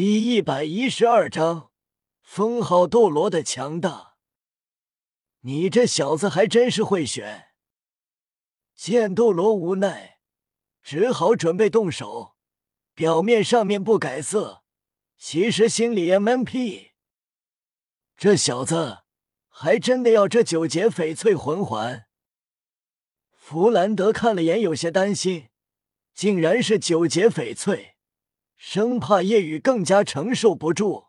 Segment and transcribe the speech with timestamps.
[0.00, 1.72] 第一百一十二章，
[2.22, 4.14] 封号斗罗的强大。
[5.40, 7.48] 你这小子还真是会选。
[8.76, 10.20] 剑斗罗无奈，
[10.84, 12.36] 只好准备动手。
[12.94, 14.62] 表面上面不改色，
[15.16, 16.90] 其实心里 MMP。
[18.16, 18.98] 这小子
[19.48, 22.06] 还真的要这九节翡翠魂环。
[23.32, 25.48] 弗兰德看了眼，有些担心，
[26.14, 27.96] 竟然是九节翡翠。
[28.58, 31.06] 生怕夜雨更加承受不住，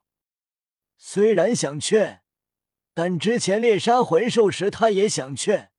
[0.98, 2.22] 虽然想劝，
[2.94, 5.72] 但之前猎杀魂兽时他也想劝，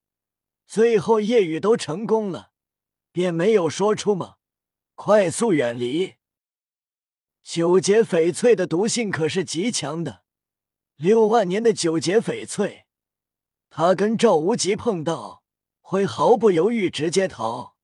[0.67, 2.51] 最后夜雨都成功了，
[3.13, 4.39] 便没有说出嘛。
[4.97, 6.17] 快速远离！
[7.43, 10.25] 九节翡翠的毒性可是极强的，
[10.97, 12.87] 六万年的九节翡翠，
[13.71, 15.45] 他跟赵无极碰到，
[15.81, 17.77] 会毫不犹豫直接逃。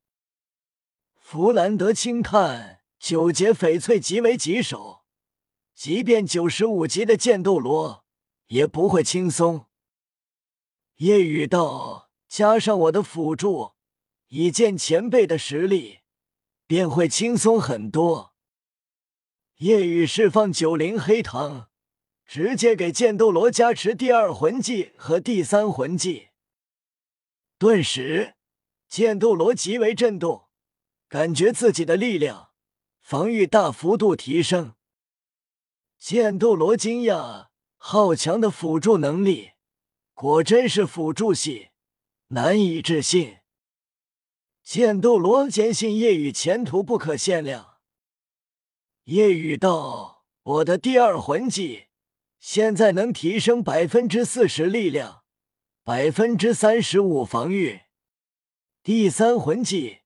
[1.15, 2.76] 弗兰德轻叹。
[3.09, 5.05] 九节翡翠极为棘手，
[5.77, 8.05] 即便九十五级的剑斗罗
[8.49, 9.67] 也不会轻松。
[10.97, 13.75] 夜雨道：“加上我的辅助，
[14.27, 16.01] 以剑前辈的实力，
[16.67, 18.35] 便会轻松很多。”
[19.59, 21.69] 夜雨释放九灵黑糖，
[22.25, 26.31] 直接给剑斗罗加持第二魂技和第三魂技。
[27.57, 28.35] 顿时，
[28.89, 30.49] 剑斗罗极为震动，
[31.09, 32.51] 感觉自己的力量。
[33.09, 34.75] 防御大幅度提升，
[35.97, 39.53] 剑斗罗惊讶，好强的辅助能力，
[40.13, 41.69] 果真是辅助系，
[42.31, 43.37] 难以置信。
[44.61, 47.77] 剑斗罗坚信夜雨前途不可限量。
[49.05, 51.85] 夜雨道：“我的第二魂技
[52.41, 55.23] 现在能提升百分之四十力量，
[55.85, 57.83] 百分之三十五防御。
[58.83, 59.99] 第三魂技，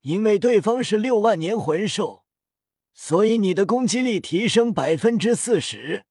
[0.00, 2.24] 因为对方是六万年魂兽。”
[2.92, 6.04] 所以你的攻击力提升百分之四十，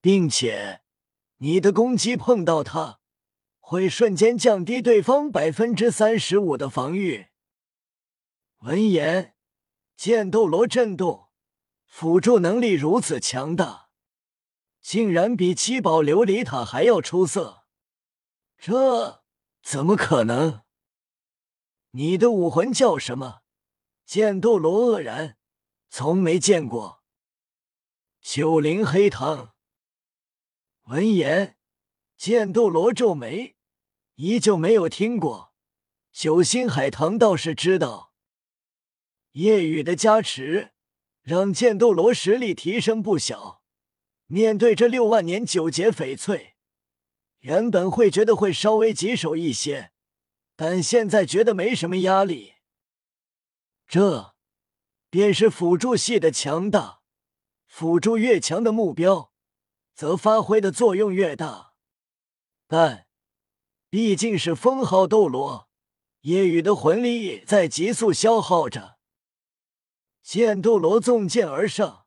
[0.00, 0.82] 并且
[1.38, 3.00] 你的攻击碰到他，
[3.60, 7.28] 会瞬间降低对方百分之三十五的防御。
[8.58, 9.34] 闻言，
[9.96, 11.28] 剑斗罗震动，
[11.86, 13.90] 辅助能力如此强大，
[14.80, 17.64] 竟然比七宝琉璃塔还要出色，
[18.58, 19.22] 这
[19.62, 20.62] 怎么可能？
[21.92, 23.42] 你的武魂叫什么？
[24.04, 25.36] 剑斗罗愕然。
[25.96, 27.04] 从没见过
[28.20, 29.54] 九灵黑糖。
[30.86, 31.56] 闻言，
[32.16, 33.54] 剑斗罗皱眉，
[34.16, 35.54] 依旧没有听过。
[36.10, 38.12] 九星海棠倒是知道。
[39.34, 40.72] 夜雨的加持
[41.22, 43.62] 让剑斗罗实力提升不小。
[44.26, 46.56] 面对这六万年九节翡翠，
[47.38, 49.92] 原本会觉得会稍微棘手一些，
[50.56, 52.54] 但现在觉得没什么压力。
[53.86, 54.33] 这。
[55.14, 57.00] 便是辅助系的强大，
[57.68, 59.30] 辅助越强的目标，
[59.94, 61.74] 则发挥的作用越大。
[62.66, 63.06] 但
[63.88, 65.68] 毕竟是封号斗罗，
[66.22, 68.98] 夜雨的魂力也在急速消耗着。
[70.20, 72.06] 剑斗罗纵剑而上，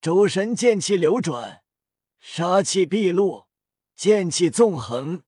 [0.00, 1.62] 周身剑气流转，
[2.18, 3.46] 杀气毕露，
[3.94, 5.22] 剑气纵横。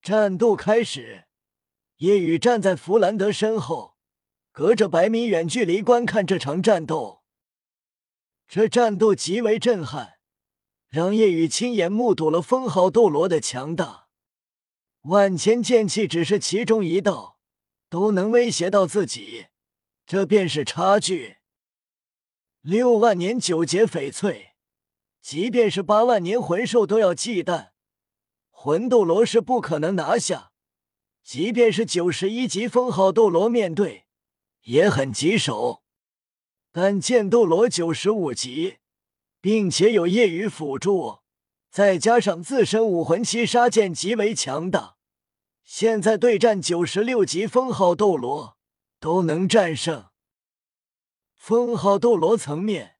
[0.00, 1.26] 战斗开始，
[1.96, 3.93] 夜雨站在弗兰德身后。
[4.54, 7.24] 隔着百米远距离观看这场战斗，
[8.46, 10.18] 这战斗极为震撼，
[10.88, 14.06] 让叶雨亲眼目睹了封号斗罗的强大。
[15.00, 17.40] 万千剑气只是其中一道，
[17.88, 19.46] 都能威胁到自己，
[20.06, 21.38] 这便是差距。
[22.60, 24.52] 六万年九节翡翠，
[25.20, 27.70] 即便是八万年魂兽都要忌惮，
[28.50, 30.52] 魂斗罗是不可能拿下。
[31.24, 34.04] 即便是九十一级封号斗罗面对。
[34.64, 35.82] 也很棘手，
[36.72, 38.78] 但剑斗罗九十五级，
[39.40, 41.20] 并且有夜雨辅助，
[41.70, 44.96] 再加上自身武魂七杀剑极为强大，
[45.64, 48.56] 现在对战九十六级封号斗罗
[48.98, 50.06] 都能战胜。
[51.34, 52.96] 封号斗罗层面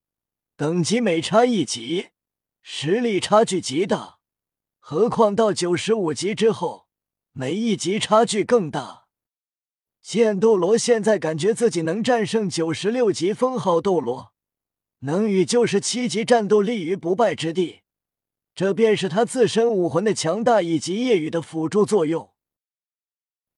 [0.56, 2.10] 等级每差一级，
[2.60, 4.18] 实力差距极大，
[4.78, 6.88] 何况到九十五级之后，
[7.32, 9.03] 每一级差距更大。
[10.04, 14.34] 剑斗罗现在感觉自己能战胜九十六级封号斗罗，
[14.98, 17.80] 能与九十七级战斗立于不败之地，
[18.54, 22.34] 这便是他自身武魂的强大以及夜雨的辅助作用。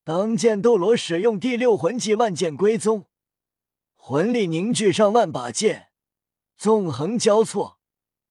[0.05, 3.07] 当剑斗罗使用第六魂技万剑归宗，
[3.97, 5.89] 魂力凝聚上万把剑，
[6.57, 7.81] 纵横交错，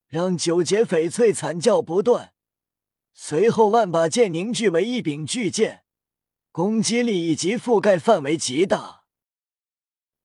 [0.07, 2.31] 让九节翡翠惨叫不断。
[3.13, 5.84] 随后，万把剑凝聚为一柄巨剑。
[6.55, 9.03] 攻击力以及覆盖范围极大，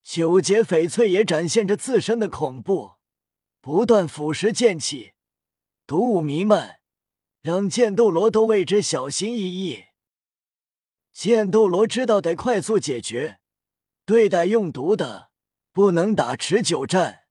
[0.04, 2.92] 九节翡翠也展现着自身的恐怖。
[3.60, 5.14] 不断腐蚀剑气，
[5.88, 6.78] 毒雾弥漫，
[7.42, 9.86] 让剑斗罗都为之小心翼翼。
[11.12, 13.40] 剑斗罗知道得快速解决，
[14.04, 15.32] 对待用毒的
[15.72, 17.24] 不能打持久战。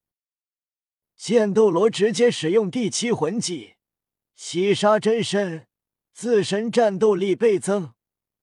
[1.16, 3.76] 剑斗罗直接使用第七魂技
[4.36, 5.70] “洗杀真身”，
[6.12, 7.94] 自身战斗力倍增，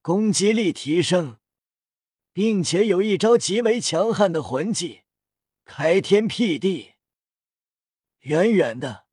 [0.07, 1.39] 攻击力提升，
[2.33, 5.03] 并且有一招极为强悍的魂技
[5.67, 6.93] “开天辟地”。
[8.23, 9.07] 远远的，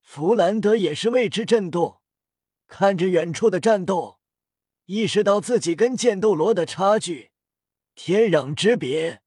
[0.00, 2.00] 弗兰德也是为之震动，
[2.66, 4.18] 看着远处的战斗。
[4.86, 7.32] 意识到自己跟剑斗罗的差距，
[7.94, 9.20] 天壤之别，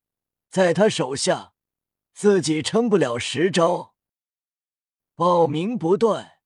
[0.49, 1.53] 在他手下，
[2.11, 3.93] 自己撑不了十招。
[5.13, 6.39] 爆鸣不断，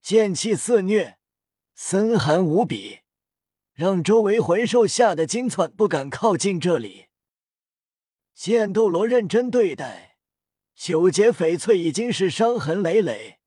[0.00, 1.18] 剑气肆虐，
[1.74, 3.00] 森寒无比，
[3.76, 7.08] 让周围魂兽吓得惊窜，不敢靠近这里。
[8.34, 10.16] 剑斗罗认真对待，
[10.74, 13.38] 九节翡翠已经是伤痕累累，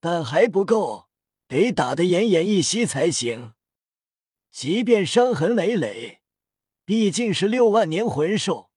[0.00, 1.08] 但还不够，
[1.46, 3.52] 得打得奄奄一息才行。
[4.50, 6.22] 即便伤痕累累，
[6.86, 8.70] 毕竟是六万年魂兽，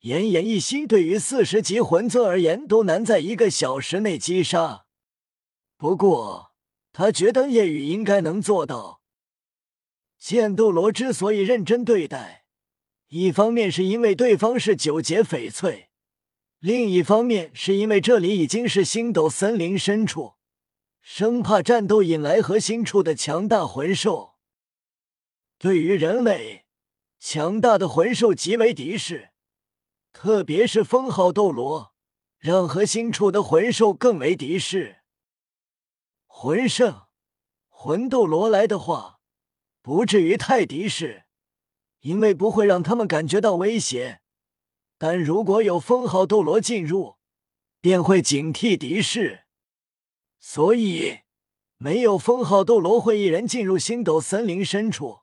[0.00, 4.86] 奄奄一息对于四十级魂尊而言都难在一个小时内击杀。
[5.76, 6.52] 不过
[6.94, 9.02] 他觉得夜雨应该能做到。
[10.18, 12.44] 剑斗罗之所以认真对待，
[13.08, 15.90] 一方面是因为对方是九节翡翠，
[16.58, 20.34] 另一方面是因为这里已经是星斗森林深处，
[21.00, 24.34] 生怕战斗引来核心处的强大魂兽。
[25.58, 26.66] 对于人类，
[27.18, 29.30] 强大的魂兽极为敌视，
[30.12, 31.94] 特别是封号斗罗，
[32.38, 35.02] 让核心处的魂兽更为敌视。
[36.26, 37.06] 魂圣、
[37.68, 39.15] 魂斗罗来的话，
[39.86, 41.26] 不至于太敌视，
[42.00, 44.20] 因为不会让他们感觉到威胁。
[44.98, 47.18] 但如果有封号斗罗进入，
[47.80, 49.44] 便会警惕敌视。
[50.40, 51.20] 所以，
[51.76, 55.20] 没有封号斗罗会一人进入星斗森林深处。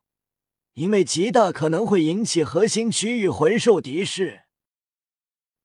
[0.76, 4.44] 因为极大可能会引起核心区域魂兽敌视，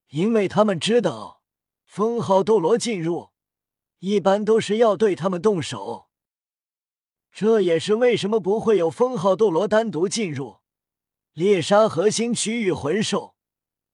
[0.08, 1.44] 因为他们知道
[1.84, 3.28] 封号斗罗进入，
[4.00, 6.07] 一般都是要对他们动手。
[7.40, 10.56] 这也是为什么不会有封号斗罗单独进入
[11.34, 13.36] 猎杀核心区域魂兽，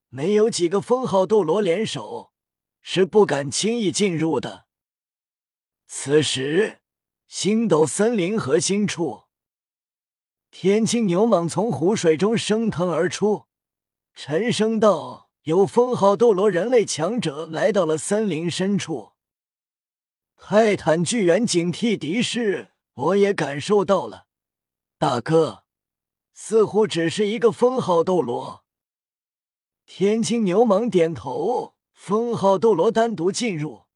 [0.09, 2.33] 没有几个封号斗罗联手
[2.81, 4.65] 是不敢轻易进入的。
[5.87, 6.79] 此时，
[7.29, 9.25] 星斗森林核心处。
[10.51, 13.45] 天青牛蟒从湖水中升腾而出，
[14.15, 19.13] 沉声道：“有封号斗罗人类强者来到了森林深处。”
[20.41, 24.27] 泰坦巨猿警惕敌视，我也感受到了，
[24.99, 25.65] 大哥，
[26.33, 28.65] 似乎只是一个封号斗罗。
[29.85, 33.87] 天青牛蟒点头，封号斗罗单独进入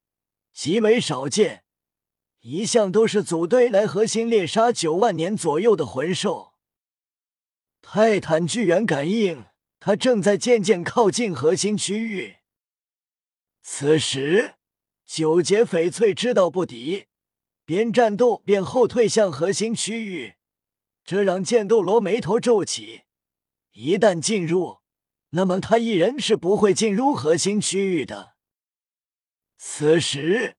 [0.51, 1.63] 极为少见，
[2.41, 6.53] 一向都是组队来核心猎杀九万年左右的魂兽。
[7.81, 9.45] 泰坦巨猿感应，
[9.79, 12.35] 他正在渐渐靠近核心区域。
[13.61, 14.55] 此时，
[15.05, 17.05] 九节翡翠知道不敌，
[17.69, 20.37] 边战斗边后退向核心区域，
[21.05, 23.03] 这让剑斗罗眉头皱起。
[23.73, 24.79] 一旦进入，
[25.29, 28.33] 那么他一人是不会进入核心区域的。
[29.59, 30.57] 此时，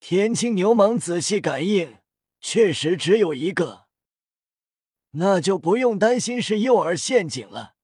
[0.00, 1.98] 天青牛蟒仔细感应，
[2.40, 3.86] 确实只有一个。
[5.12, 7.76] 那就不用担心是诱饵陷阱了，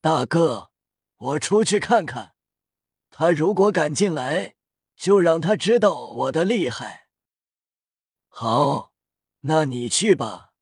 [0.00, 0.72] 大哥，
[1.18, 2.32] 我出去看看。
[3.10, 4.56] 他如果敢进来，
[4.96, 7.06] 就让他知道我的厉害。
[8.28, 8.92] 好，
[9.40, 10.52] 那你去吧。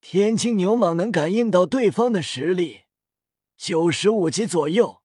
[0.00, 2.84] 天青牛蟒能感应到对方的实力，
[3.56, 5.02] 九十五级左右，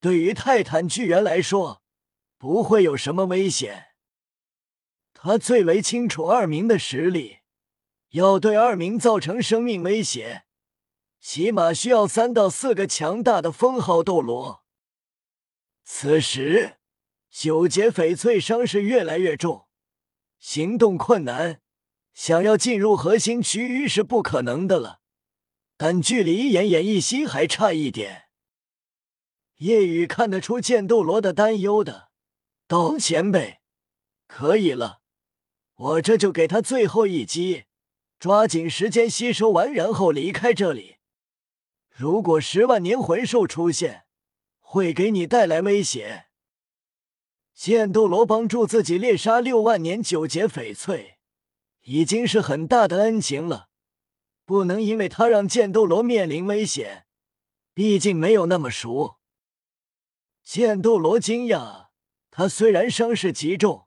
[0.00, 1.82] 对于泰坦巨猿来说，
[2.38, 3.94] 不会有什么危险。
[5.12, 7.38] 他最为清楚二明的实力。
[8.10, 10.44] 要对二明造成生命威胁，
[11.20, 14.64] 起码需要三到四个强大的封号斗罗。
[15.84, 16.78] 此时，
[17.28, 19.65] 九节翡翠伤势越来越重，
[20.38, 21.60] 行动困难，
[22.14, 25.00] 想要进入核心区域是不可能的了。
[25.76, 28.24] 但距离奄奄一息还差一点。
[29.56, 32.10] 夜雨看得出剑斗罗的担忧的，
[32.66, 33.60] 道：“前辈，
[34.26, 35.00] 可以了，
[35.74, 37.64] 我这就给他最后一击。”
[38.18, 40.96] 抓紧时间吸收完，然后离开这里。
[41.90, 44.06] 如果十万年魂兽出现，
[44.58, 46.25] 会给你带来威胁。
[47.56, 51.16] 剑斗罗帮助自己猎杀六万年九节翡翠，
[51.84, 53.70] 已经是很大的恩情了，
[54.44, 57.06] 不能因为他让剑斗罗面临危险。
[57.72, 59.16] 毕竟没有那么熟。
[60.44, 61.86] 剑斗罗惊讶，
[62.30, 63.86] 他虽然伤势极重，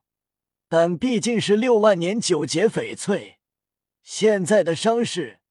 [0.68, 3.38] 但毕竟是六万年九节翡翠，
[4.02, 5.42] 现在的伤势，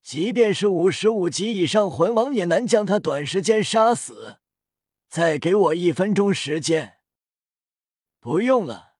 [0.00, 4.38] 即便是五十五级以上魂王也难将他短时间杀死。
[5.08, 6.97] 再给我一分钟时间。
[8.20, 8.96] 不用了。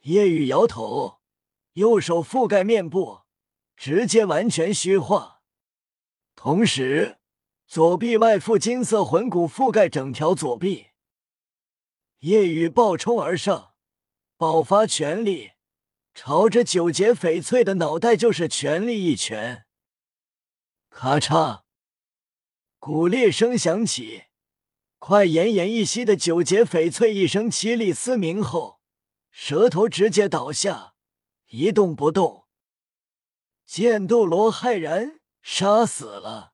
[0.00, 1.20] 夜雨摇头，
[1.72, 3.22] 右手覆盖面部，
[3.76, 5.42] 直接完全虚化，
[6.34, 7.18] 同时
[7.66, 10.88] 左臂外附金色魂骨覆盖整条左臂。
[12.20, 13.74] 夜雨暴冲而上，
[14.36, 15.52] 爆发全力，
[16.14, 19.66] 朝着九节翡翠的脑袋就是全力一拳。
[20.88, 21.62] 咔嚓，
[22.78, 24.24] 骨裂声响起，
[24.98, 28.80] 快奄奄一息的九节翡翠一声凄厉嘶鸣后，
[29.30, 30.94] 舌头直接倒下，
[31.48, 32.46] 一动不动。
[33.64, 36.52] 剑斗罗骇然，杀死了。